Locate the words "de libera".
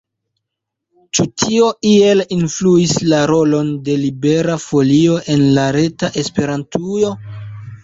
3.89-4.57